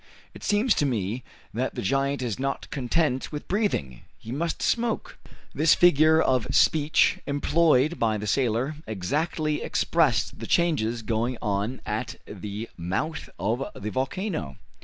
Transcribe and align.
It 0.33 0.43
seems 0.43 0.73
to 0.73 0.85
me 0.87 1.23
that 1.53 1.75
the 1.75 1.81
giant 1.83 2.23
is 2.23 2.39
not 2.39 2.67
content 2.71 3.31
with 3.31 3.47
breathing; 3.47 4.01
he 4.17 4.31
must 4.31 4.63
smoke!" 4.63 5.19
This 5.53 5.75
figure 5.75 6.19
of 6.19 6.47
speech 6.55 7.19
employed 7.27 7.99
by 7.99 8.17
the 8.17 8.25
sailor 8.25 8.77
exactly 8.87 9.61
expressed 9.61 10.39
the 10.39 10.47
changes 10.47 11.03
going 11.03 11.37
on 11.39 11.81
at 11.85 12.15
the 12.25 12.67
mouth 12.79 13.29
of 13.37 13.63
the 13.75 13.91
volcano. 13.91 14.57